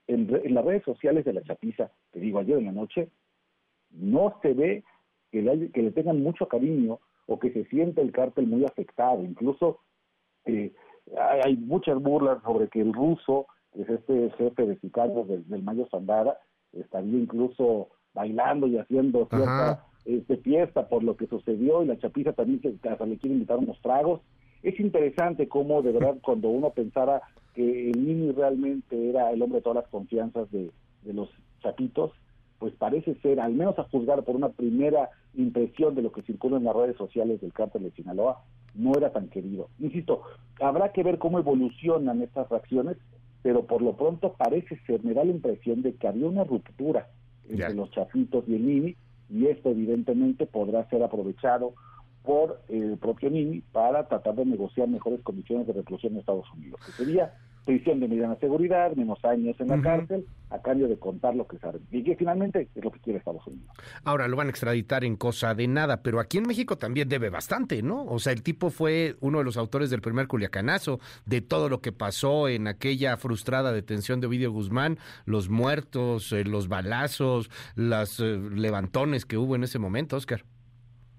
en, 0.07 0.31
las 0.53 0.63
redes 0.63 0.83
sociales 0.83 1.25
de 1.25 1.33
la 1.33 1.43
chapiza, 1.43 1.91
te 2.11 2.21
digo, 2.21 2.39
ayer 2.39 2.59
en 2.59 2.65
la 2.67 2.71
noche, 2.71 3.09
no 3.89 4.39
se 4.41 4.53
ve 4.53 4.85
que 5.33 5.41
le, 5.41 5.69
que 5.71 5.81
le 5.81 5.91
tengan 5.91 6.23
mucho 6.23 6.47
cariño 6.47 7.01
o 7.25 7.39
que 7.39 7.51
se 7.51 7.65
siente 7.65 8.00
el 8.01 8.13
cártel 8.13 8.47
muy 8.47 8.63
afectado. 8.63 9.21
Incluso 9.21 9.81
eh, 10.45 10.71
hay, 11.43 11.58
muchas 11.58 12.01
burlas 12.01 12.41
sobre 12.43 12.67
que 12.70 12.81
el 12.81 12.93
ruso, 12.93 13.48
que 13.74 13.81
es 13.81 13.89
este 13.89 14.31
jefe 14.38 14.65
de 14.65 14.79
sicarios 14.79 15.27
del, 15.27 15.63
Mayo 15.63 15.88
Zambada, 15.89 16.38
estaría 16.74 17.20
incluso 17.20 17.89
bailando 18.13 18.67
y 18.67 18.77
haciendo 18.77 19.27
cierta 19.29 19.86
este, 20.05 20.38
fiesta 20.38 20.88
por 20.88 21.03
lo 21.03 21.15
que 21.15 21.27
sucedió 21.27 21.84
y 21.84 21.88
la 21.88 22.00
chapiza 22.00 22.34
también 22.34 22.62
se, 22.62 22.89
hasta 22.89 23.05
le 23.05 23.17
quiere 23.17 23.36
invitar 23.36 23.58
unos 23.58 23.79
tragos. 23.81 24.22
Es 24.63 24.79
interesante 24.79 25.48
cómo 25.48 25.81
de 25.81 25.91
verdad 25.91 26.17
cuando 26.24 26.50
uno 26.50 26.72
pensara 26.72 27.22
que 27.53 27.91
el 27.91 28.00
Mini 28.00 28.31
realmente 28.31 29.10
era 29.10 29.31
el 29.31 29.41
hombre 29.41 29.58
de 29.58 29.63
todas 29.63 29.84
las 29.84 29.91
confianzas 29.91 30.50
de, 30.51 30.72
de 31.03 31.13
los 31.13 31.29
chapitos, 31.62 32.12
pues 32.60 32.74
parece 32.75 33.15
ser, 33.15 33.39
al 33.39 33.53
menos 33.53 33.77
a 33.79 33.84
juzgar 33.84 34.24
por 34.24 34.36
una 34.36 34.50
primera 34.50 35.10
impresión 35.34 35.96
de 35.96 36.01
lo 36.01 36.12
que 36.12 36.22
circula 36.22 36.58
en 36.58 36.63
las 36.63 36.75
redes 36.75 36.96
sociales 36.96 37.41
del 37.41 37.53
cártel 37.53 37.84
de 37.84 37.91
Sinaloa, 37.91 38.43
no 38.73 38.95
era 38.95 39.11
tan 39.11 39.27
querido. 39.27 39.69
Insisto, 39.79 40.21
habrá 40.59 40.91
que 40.91 41.03
ver 41.03 41.17
cómo 41.17 41.39
evolucionan 41.39 42.21
estas 42.21 42.49
reacciones, 42.49 42.97
pero 43.41 43.65
por 43.65 43.81
lo 43.81 43.95
pronto 43.95 44.33
parece 44.33 44.79
ser, 44.85 45.03
me 45.03 45.13
da 45.13 45.23
la 45.23 45.31
impresión 45.31 45.81
de 45.81 45.95
que 45.95 46.07
había 46.07 46.27
una 46.27 46.43
ruptura 46.43 47.09
entre 47.49 47.73
los 47.73 47.91
chapitos 47.91 48.45
y 48.47 48.55
el 48.55 48.65
Nini, 48.65 48.95
y 49.29 49.47
esto 49.47 49.69
evidentemente 49.69 50.45
podrá 50.45 50.87
ser 50.89 51.03
aprovechado 51.03 51.73
por 52.23 52.61
el 52.69 52.97
propio 52.97 53.29
Nini 53.29 53.61
para 53.71 54.07
tratar 54.07 54.35
de 54.35 54.45
negociar 54.45 54.87
mejores 54.87 55.21
condiciones 55.21 55.67
de 55.67 55.73
reclusión 55.73 56.13
en 56.13 56.19
Estados 56.19 56.51
Unidos, 56.53 56.79
que 56.85 56.91
sería 56.91 57.33
prisión 57.65 57.99
de 57.99 58.07
mediana 58.07 58.35
seguridad, 58.37 58.93
menos 58.95 59.23
años 59.23 59.55
en 59.59 59.67
la 59.67 59.81
cárcel, 59.81 60.25
a 60.49 60.61
cambio 60.61 60.87
de 60.87 60.97
contar 60.97 61.35
lo 61.35 61.47
que 61.47 61.57
saben. 61.59 61.81
Y 61.91 62.03
que 62.03 62.15
finalmente 62.15 62.67
es 62.75 62.83
lo 62.83 62.91
que 62.91 62.99
quiere 62.99 63.19
Estados 63.19 63.45
Unidos. 63.47 63.69
Ahora 64.03 64.27
lo 64.27 64.35
van 64.35 64.47
a 64.47 64.49
extraditar 64.49 65.03
en 65.03 65.15
cosa 65.15 65.53
de 65.53 65.67
nada, 65.67 66.01
pero 66.01 66.19
aquí 66.19 66.39
en 66.39 66.47
México 66.47 66.77
también 66.77 67.07
debe 67.07 67.29
bastante, 67.29 67.81
¿no? 67.81 68.03
O 68.05 68.19
sea, 68.19 68.33
el 68.33 68.43
tipo 68.43 68.69
fue 68.69 69.15
uno 69.21 69.39
de 69.39 69.43
los 69.43 69.57
autores 69.57 69.89
del 69.89 70.01
primer 70.01 70.27
culiacanazo, 70.27 70.99
de 71.25 71.41
todo 71.41 71.69
lo 71.69 71.81
que 71.81 71.91
pasó 71.91 72.47
en 72.47 72.67
aquella 72.67 73.17
frustrada 73.17 73.71
detención 73.71 74.19
de 74.19 74.27
Ovidio 74.27 74.51
Guzmán, 74.51 74.97
los 75.25 75.49
muertos, 75.49 76.31
eh, 76.33 76.43
los 76.43 76.67
balazos, 76.67 77.49
los 77.75 78.19
eh, 78.19 78.37
levantones 78.53 79.25
que 79.25 79.37
hubo 79.37 79.55
en 79.55 79.63
ese 79.63 79.79
momento, 79.79 80.17
Oscar. 80.17 80.43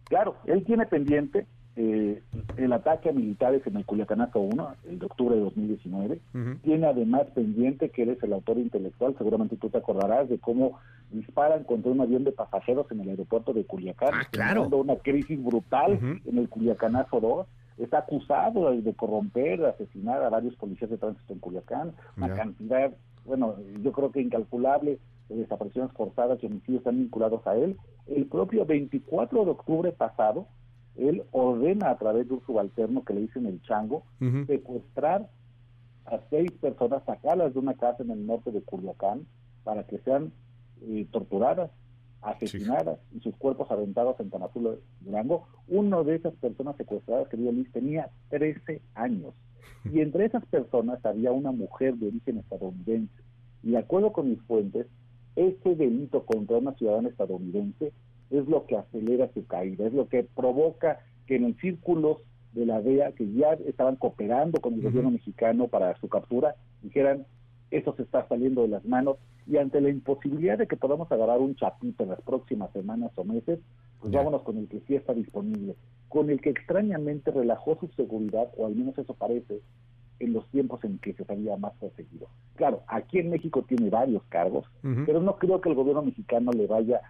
Claro, 0.04 0.36
él 0.46 0.64
tiene 0.64 0.86
pendiente 0.86 1.46
eh, 1.74 2.22
el 2.58 2.72
ataque 2.72 3.08
a 3.08 3.12
militares 3.12 3.62
en 3.66 3.76
el 3.76 3.86
Culiacanazo 3.86 4.40
1, 4.40 4.74
el 4.90 4.98
de 4.98 5.06
octubre 5.06 5.36
de 5.36 5.42
2019. 5.42 6.20
Tiene 6.62 6.86
además 6.86 7.22
pendiente 7.34 7.88
que 7.88 8.02
eres 8.02 8.22
el 8.22 8.34
autor 8.34 8.58
intelectual, 8.58 9.14
seguramente 9.16 9.56
tú 9.56 9.70
te 9.70 9.78
acordarás 9.78 10.28
de 10.28 10.38
cómo 10.38 10.78
disparan 11.10 11.64
contra 11.64 11.90
un 11.90 12.00
avión 12.00 12.24
de 12.24 12.32
pasajeros 12.32 12.90
en 12.90 13.00
el 13.00 13.10
aeropuerto 13.10 13.52
de 13.52 13.64
Culiacán, 13.64 14.10
ah, 14.12 14.26
claro. 14.30 14.68
una 14.68 14.96
crisis 14.96 15.42
brutal 15.42 15.98
en 16.24 16.38
el 16.38 16.48
Culiacanazo 16.48 17.20
2. 17.20 17.46
Está 17.78 17.98
acusado 17.98 18.70
de 18.70 18.94
corromper, 18.94 19.60
de 19.60 19.68
asesinar 19.68 20.22
a 20.22 20.28
varios 20.28 20.54
policías 20.56 20.90
de 20.90 20.98
tránsito 20.98 21.32
en 21.32 21.38
Culiacán, 21.38 21.92
una 22.18 22.34
cantidad, 22.34 22.92
bueno, 23.24 23.56
yo 23.82 23.92
creo 23.92 24.12
que 24.12 24.20
incalculable 24.20 24.98
de 25.30 25.36
desapariciones 25.36 25.90
forzadas 25.92 26.42
y 26.42 26.46
homicidios 26.46 26.80
están 26.80 26.98
vinculados 26.98 27.46
a 27.46 27.56
él. 27.56 27.78
El 28.06 28.26
propio 28.26 28.66
24 28.66 29.44
de 29.44 29.50
octubre 29.50 29.92
pasado, 29.92 30.46
él 30.96 31.24
ordena 31.32 31.90
a 31.90 31.98
través 31.98 32.28
de 32.28 32.34
un 32.34 32.44
subalterno 32.44 33.04
que 33.04 33.14
le 33.14 33.22
dicen 33.22 33.46
el 33.46 33.62
chango, 33.62 34.04
secuestrar 34.46 35.28
a 36.04 36.20
seis 36.30 36.50
personas, 36.52 37.02
sacarlas 37.04 37.54
de 37.54 37.60
una 37.60 37.74
casa 37.74 38.02
en 38.02 38.10
el 38.10 38.26
norte 38.26 38.50
de 38.50 38.62
Culiacán 38.62 39.26
para 39.64 39.84
que 39.84 39.98
sean 40.00 40.32
eh, 40.82 41.06
torturadas, 41.10 41.70
asesinadas 42.20 42.98
y 43.12 43.20
sus 43.20 43.34
cuerpos 43.36 43.70
aventados 43.70 44.18
en 44.20 44.30
Tamazula, 44.30 44.74
Durango. 45.00 45.48
Uno 45.68 46.04
de 46.04 46.16
esas 46.16 46.34
personas 46.34 46.76
secuestradas, 46.76 47.28
que 47.28 47.36
Luis, 47.36 47.70
tenía 47.72 48.10
13 48.30 48.80
años. 48.94 49.34
Y 49.84 50.00
entre 50.00 50.26
esas 50.26 50.44
personas 50.46 51.04
había 51.04 51.32
una 51.32 51.50
mujer 51.50 51.94
de 51.94 52.08
origen 52.08 52.38
estadounidense. 52.38 53.22
Y 53.62 53.72
de 53.72 53.78
acuerdo 53.78 54.12
con 54.12 54.30
mis 54.30 54.40
fuentes, 54.42 54.86
este 55.34 55.74
delito 55.74 56.24
contra 56.24 56.58
una 56.58 56.74
ciudadana 56.74 57.08
estadounidense 57.08 57.92
es 58.32 58.48
lo 58.48 58.66
que 58.66 58.76
acelera 58.76 59.30
su 59.32 59.46
caída, 59.46 59.86
es 59.86 59.92
lo 59.92 60.08
que 60.08 60.24
provoca 60.24 61.00
que 61.26 61.36
en 61.36 61.56
círculos 61.58 62.18
de 62.52 62.66
la 62.66 62.80
DEA, 62.80 63.12
que 63.12 63.30
ya 63.32 63.52
estaban 63.66 63.96
cooperando 63.96 64.60
con 64.60 64.74
el 64.74 64.82
gobierno 64.82 65.10
mexicano 65.10 65.68
para 65.68 65.98
su 66.00 66.08
captura, 66.08 66.54
dijeran, 66.82 67.24
eso 67.70 67.94
se 67.96 68.02
está 68.02 68.26
saliendo 68.28 68.62
de 68.62 68.68
las 68.68 68.84
manos, 68.84 69.16
y 69.46 69.56
ante 69.56 69.80
la 69.80 69.88
imposibilidad 69.88 70.58
de 70.58 70.66
que 70.66 70.76
podamos 70.76 71.10
agarrar 71.10 71.40
un 71.40 71.56
chapito 71.56 72.02
en 72.04 72.10
las 72.10 72.20
próximas 72.20 72.70
semanas 72.72 73.10
o 73.16 73.24
meses, 73.24 73.58
pues 74.00 74.12
vámonos 74.12 74.42
con 74.42 74.58
el 74.58 74.68
que 74.68 74.80
sí 74.86 74.94
está 74.94 75.14
disponible, 75.14 75.74
con 76.08 76.30
el 76.30 76.40
que 76.40 76.50
extrañamente 76.50 77.30
relajó 77.30 77.76
su 77.80 77.88
seguridad, 77.88 78.48
o 78.56 78.66
al 78.66 78.74
menos 78.74 78.96
eso 78.98 79.14
parece, 79.14 79.60
en 80.20 80.32
los 80.32 80.46
tiempos 80.50 80.84
en 80.84 80.98
que 80.98 81.14
se 81.14 81.24
sabía 81.24 81.56
más 81.56 81.72
perseguido. 81.80 82.28
Claro, 82.54 82.82
aquí 82.86 83.18
en 83.18 83.30
México 83.30 83.64
tiene 83.66 83.90
varios 83.90 84.22
cargos, 84.28 84.66
pero 85.06 85.20
no 85.20 85.36
creo 85.36 85.60
que 85.60 85.70
el 85.70 85.74
gobierno 85.74 86.02
mexicano 86.02 86.52
le 86.52 86.66
vaya 86.66 87.00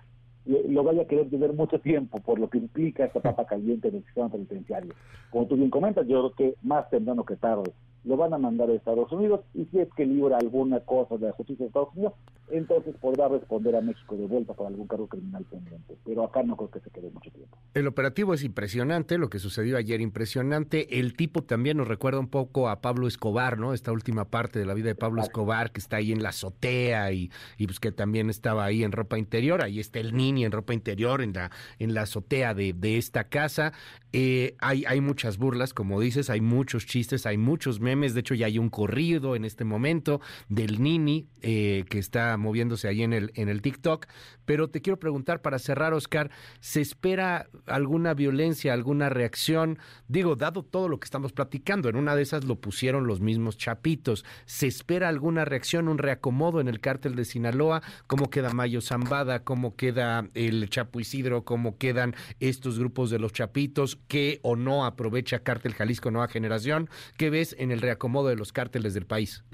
lo 0.45 0.83
vaya 0.83 1.03
a 1.03 1.07
querer 1.07 1.31
tener 1.31 1.53
mucho 1.53 1.79
tiempo 1.81 2.19
por 2.21 2.39
lo 2.39 2.51
que 2.51 2.59
implica 2.59 3.05
esta 3.05 3.21
papa 3.21 3.47
caliente 3.47 3.89
en 3.89 3.97
el 3.97 4.05
sistema 4.05 4.29
penitenciario. 4.29 4.95
Como 5.31 5.47
tú 5.47 5.57
bien 5.57 5.71
comentas, 5.71 6.07
yo 6.07 6.19
creo 6.19 6.35
que 6.35 6.57
más 6.63 6.89
temprano 6.91 7.25
que 7.25 7.37
tarde 7.37 7.73
lo 8.05 8.17
van 8.17 8.35
a 8.35 8.39
mandar 8.39 8.69
a 8.71 8.75
Estados 8.75 9.11
Unidos 9.13 9.41
y 9.55 9.65
si 9.67 9.79
es 9.79 9.89
que 9.95 10.05
libra 10.05 10.39
alguna 10.39 10.81
cosa 10.81 11.17
de 11.17 11.27
la 11.27 11.33
justicia 11.33 11.65
de 11.65 11.69
Estados 11.69 11.91
Unidos, 11.95 12.15
entonces 12.51 12.95
podrá 13.01 13.29
responder 13.29 13.77
a 13.77 13.81
México 13.81 14.17
de 14.17 14.27
vuelta 14.27 14.53
por 14.53 14.67
algún 14.67 14.87
cargo 14.87 15.07
criminal 15.07 15.45
pendiente. 15.45 15.97
Pero 16.05 16.25
acá 16.25 16.43
no 16.43 16.57
creo 16.57 16.71
que 16.71 16.81
se 16.81 16.91
quede 16.91 17.11
mucho 17.11 17.31
tiempo. 17.31 17.57
El 17.75 17.87
operativo 17.87 18.35
es 18.35 18.45
impresionante, 18.45 19.17
lo 19.17 19.31
que 19.31 19.39
sucedió 19.39 19.77
ayer 19.77 20.01
impresionante. 20.01 20.99
El 20.99 21.15
tipo 21.17 21.43
también 21.43 21.79
nos 21.79 21.89
recuerda 21.89 22.19
un 22.19 22.29
poco 22.29 22.69
a 22.69 22.81
Pablo 22.81 23.07
Escobar, 23.07 23.59
¿no? 23.59 23.73
Esta 23.73 23.93
última 23.93 24.27
parte 24.27 24.59
de 24.59 24.67
la 24.67 24.75
vida 24.75 24.89
de 24.89 24.95
Pablo 24.95 25.23
Escobar 25.23 25.73
que 25.73 25.81
está 25.81 25.97
ahí 25.97 26.13
en 26.13 26.23
la 26.23 26.31
azotea 26.31 27.13
y, 27.13 27.31
y 27.57 27.67
pues 27.67 27.81
que 27.81 27.93
también 27.93 28.29
estaba 28.29 28.65
ahí 28.65 28.85
en 28.85 28.93
ropa 28.93 29.19
interior. 29.19 29.63
Ahí 29.63 29.81
está 29.81 30.01
el 30.01 30.15
niño 30.15 30.45
en 30.47 30.53
ropa 30.53 30.75
interior 30.75 31.23
en 31.23 31.33
la, 31.33 31.51
en 31.79 31.95
la 31.95 32.03
azotea 32.03 32.53
de, 32.53 32.75
de 32.75 32.99
esta 32.99 33.25
casa. 33.25 33.73
Eh, 34.13 34.57
hay, 34.59 34.85
hay 34.87 35.01
muchas 35.01 35.39
burlas, 35.39 35.73
como 35.73 35.99
dices, 35.99 36.29
hay 36.29 36.43
muchos 36.43 36.85
chistes, 36.85 37.25
hay 37.25 37.39
muchos 37.39 37.81
memes. 37.81 37.92
De 38.01 38.21
hecho, 38.21 38.35
ya 38.35 38.47
hay 38.47 38.59
un 38.59 38.71
corrido 38.71 39.37
en 39.37 39.45
este 39.45 39.65
momento 39.65 40.21
del 40.49 40.83
Nini 40.83 41.29
eh, 41.43 41.85
que 41.89 41.99
está 41.99 42.37
moviéndose 42.37 42.89
ahí 42.89 43.03
en 43.03 43.13
el, 43.13 43.33
en 43.35 43.49
el 43.49 43.61
TikTok. 43.61 44.07
Pero 44.45 44.69
te 44.69 44.81
quiero 44.81 44.99
preguntar 44.99 45.43
para 45.43 45.59
cerrar, 45.59 45.95
Oscar, 45.95 46.31
¿se 46.61 46.81
espera 46.81 47.49
alguna 47.67 48.15
violencia, 48.15 48.73
alguna 48.73 49.09
reacción? 49.09 49.79
Digo, 50.09 50.37
dado 50.37 50.63
todo 50.63 50.89
lo 50.89 50.99
que 50.99 51.05
estamos 51.05 51.33
platicando, 51.33 51.89
en 51.89 51.97
una 51.97 52.17
de 52.17 52.23
esas 52.23 52.45
lo 52.45 52.57
pusieron 52.57 53.07
los 53.07 53.21
mismos 53.21 53.57
chapitos. 53.57 54.25
¿Se 54.45 54.67
espera 54.67 55.09
alguna 55.09 55.45
reacción, 55.45 55.89
un 55.89 55.99
reacomodo 55.99 56.61
en 56.61 56.69
el 56.69 56.81
cártel 56.81 57.15
de 57.15 57.25
Sinaloa? 57.25 57.83
¿Cómo 58.07 58.31
queda 58.31 58.53
Mayo 58.53 58.81
Zambada? 58.81 59.45
¿Cómo 59.45 59.77
queda 59.77 60.29
el 60.35 60.69
Chapo 60.71 61.01
Isidro? 61.01 61.45
¿Cómo 61.45 61.79
quedan 61.79 62.15
estos 62.41 62.79
grupos 62.79 63.11
de 63.11 63.19
los 63.19 63.33
chapitos? 63.33 63.99
¿Qué 64.09 64.41
o 64.43 64.57
no 64.57 64.85
aprovecha 64.85 65.41
Cártel 65.41 65.75
Jalisco 65.75 66.11
Nueva 66.11 66.29
Generación? 66.29 66.89
¿Qué 67.17 67.31
ves 67.31 67.55
en 67.59 67.71
el 67.71 67.81
reacomodo 67.81 68.29
de 68.29 68.37
los 68.37 68.53
cárteles 68.53 68.95
del 68.95 69.07
país? 69.07 69.45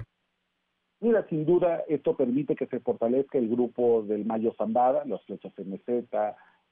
Mira, 1.01 1.25
sin 1.29 1.45
duda, 1.45 1.83
esto 1.87 2.17
permite 2.17 2.55
que 2.55 2.67
se 2.67 2.81
fortalezca 2.81 3.37
el 3.37 3.47
grupo 3.47 4.03
del 4.03 4.25
Mayo 4.25 4.53
Zambada, 4.57 5.05
los 5.05 5.23
flechas 5.23 5.53
MZ, 5.57 5.87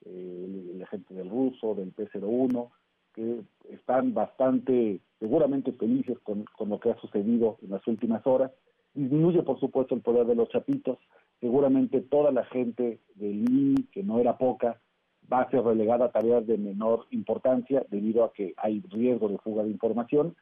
eh, 0.05 0.73
la 0.75 0.85
gente 0.87 1.13
del 1.13 1.29
ruso, 1.29 1.73
del 1.75 1.95
P01, 1.95 2.69
que 3.13 3.41
están 3.69 4.13
bastante, 4.13 4.99
seguramente 5.19 5.71
felices 5.71 6.19
con, 6.23 6.43
con 6.57 6.69
lo 6.69 6.79
que 6.79 6.91
ha 6.91 6.97
sucedido 6.97 7.57
en 7.61 7.69
las 7.71 7.87
últimas 7.87 8.25
horas. 8.27 8.51
Disminuye, 8.93 9.43
por 9.43 9.59
supuesto, 9.59 9.95
el 9.95 10.01
poder 10.01 10.27
de 10.27 10.35
los 10.35 10.49
chapitos. 10.49 10.97
Seguramente 11.39 12.01
toda 12.01 12.31
la 12.31 12.43
gente 12.45 12.99
del 13.15 13.49
INI, 13.49 13.83
que 13.93 14.03
no 14.03 14.19
era 14.19 14.37
poca, 14.37 14.81
va 15.31 15.41
a 15.41 15.49
ser 15.49 15.63
relegada 15.63 16.05
a 16.05 16.11
tareas 16.11 16.45
de 16.45 16.57
menor 16.57 17.05
importancia 17.11 17.85
debido 17.89 18.23
a 18.23 18.33
que 18.33 18.53
hay 18.57 18.81
riesgo 18.89 19.29
de 19.29 19.37
fuga 19.37 19.63
de 19.63 19.69
información. 19.69 20.35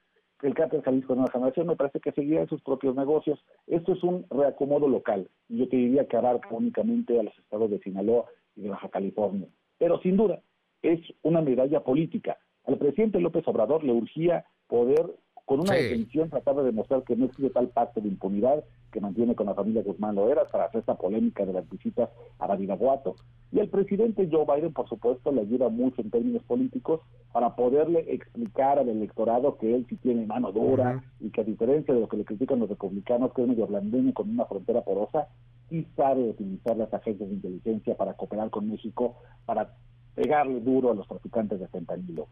El 0.45 0.53
cártel 0.53 0.83
Jalisco 0.83 1.15
Nueva 1.15 1.31
Generación 1.31 1.65
me 1.65 1.75
parece 1.75 1.99
que 1.99 2.11
seguirá 2.11 2.41
en 2.41 2.47
sus 2.47 2.61
propios 2.61 2.95
negocios. 2.95 3.43
Esto 3.65 3.93
es 3.93 4.03
un 4.03 4.27
reacomodo 4.29 4.87
local. 4.87 5.27
Yo 5.49 5.67
te 5.67 5.75
diría 5.75 6.05
que 6.05 6.17
abarca 6.17 6.49
únicamente 6.51 7.19
a 7.19 7.23
los 7.23 7.35
estados 7.39 7.71
de 7.71 7.79
Sinaloa 7.79 8.25
y 8.55 8.61
de 8.61 8.69
Baja 8.69 8.89
California. 8.89 9.47
Pero 9.79 9.99
sin 10.01 10.17
duda 10.17 10.43
es 10.83 10.99
una 11.23 11.41
medalla 11.41 11.83
política. 11.83 12.37
Al 12.65 12.77
presidente 12.77 13.19
López 13.19 13.43
Obrador 13.47 13.83
le 13.83 13.93
urgía 13.93 14.45
poder 14.67 15.15
con 15.45 15.61
una 15.61 15.73
definición 15.73 16.29
tratar 16.29 16.55
de 16.57 16.63
demostrar 16.63 17.03
que 17.03 17.15
no 17.15 17.25
existe 17.25 17.49
tal 17.49 17.69
pacto 17.69 17.99
de 17.99 18.07
impunidad 18.07 18.63
que 18.91 19.01
mantiene 19.01 19.33
con 19.33 19.47
la 19.47 19.55
familia 19.55 19.81
Guzmán 19.81 20.13
Loera 20.13 20.45
para 20.45 20.65
hacer 20.65 20.81
esta 20.81 20.95
polémica 20.95 21.43
de 21.43 21.53
las 21.53 21.67
visitas 21.67 22.09
a 22.37 22.45
Badiraguato. 22.45 23.15
Y 23.55 23.59
el 23.61 23.69
presidente 23.69 24.27
Joe 24.29 24.43
Biden, 24.45 24.73
por 24.73 24.89
supuesto, 24.89 25.31
le 25.31 25.39
ayuda 25.39 25.69
mucho 25.69 26.01
en 26.01 26.11
términos 26.11 26.43
políticos 26.43 26.99
para 27.31 27.55
poderle 27.55 28.03
explicar 28.13 28.79
al 28.79 28.89
electorado 28.89 29.57
que 29.57 29.73
él 29.73 29.85
sí 29.87 29.95
tiene 29.95 30.25
mano 30.25 30.51
dura 30.51 31.05
y 31.21 31.29
que 31.29 31.39
a 31.39 31.45
diferencia 31.45 31.93
de 31.93 32.01
lo 32.01 32.09
que 32.09 32.17
le 32.17 32.25
critican 32.25 32.59
los 32.59 32.67
republicanos, 32.67 33.31
que 33.31 33.43
es 33.43 33.47
medio 33.47 33.65
blandeño 33.65 34.13
con 34.13 34.29
una 34.29 34.43
frontera 34.43 34.81
porosa, 34.81 35.29
sí 35.69 35.87
sabe 35.95 36.31
utilizar 36.31 36.75
las 36.75 36.93
agencias 36.93 37.29
de 37.29 37.35
inteligencia 37.35 37.95
para 37.95 38.15
cooperar 38.15 38.49
con 38.49 38.69
México, 38.69 39.15
para 39.45 39.73
pegarle 40.15 40.59
duro 40.59 40.91
a 40.91 40.95
los 40.95 41.07
traficantes 41.07 41.57
de 41.57 41.69
fentanilo. 41.69 42.27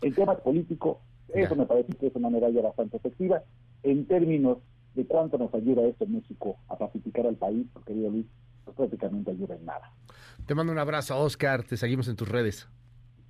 En 0.00 0.14
temas 0.14 0.40
políticos, 0.40 0.96
eso 1.34 1.54
me 1.54 1.66
parece 1.66 1.92
que 1.92 2.06
es 2.06 2.16
una 2.16 2.30
medalla 2.30 2.62
bastante 2.62 2.96
efectiva. 2.96 3.42
En 3.82 4.06
términos 4.06 4.56
de 4.94 5.04
cuánto 5.04 5.36
nos 5.36 5.52
ayuda 5.52 5.82
esto 5.82 6.04
en 6.04 6.14
México 6.14 6.56
a 6.68 6.78
pacificar 6.78 7.26
al 7.26 7.36
país, 7.36 7.66
querido 7.84 8.08
Luis, 8.08 8.24
pues 8.66 8.76
prácticamente 8.76 9.30
ayuda 9.30 9.54
en 9.54 9.64
nada. 9.64 9.92
Te 10.44 10.54
mando 10.54 10.72
un 10.72 10.78
abrazo, 10.78 11.18
Oscar. 11.18 11.62
Te 11.62 11.76
seguimos 11.76 12.08
en 12.08 12.16
tus 12.16 12.28
redes. 12.28 12.68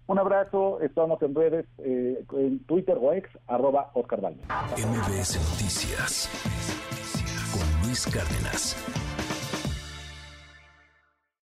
Un 0.08 0.18
abrazo, 0.18 0.80
estamos 0.80 1.20
en 1.22 1.34
redes, 1.34 1.66
eh, 1.78 2.24
en 2.32 2.60
Twitter 2.60 2.96
o 3.00 3.12
ex, 3.12 3.28
arroba 3.48 3.90
Oscar 3.94 4.20
MBS 4.20 5.36
Noticias 5.50 6.30
con 7.52 7.86
Luis 7.86 8.06
Cárdenas. 8.06 9.05